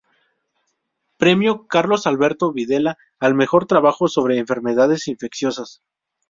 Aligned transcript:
Premio 1.17 1.67
"Carlos 1.67 2.07
Alberto 2.07 2.51
Videla" 2.51 2.97
al 3.19 3.35
mejor 3.35 3.67
trabajo 3.67 4.07
sobre 4.07 4.39
Enfermedades 4.39 5.07
infecciosas. 5.07 5.83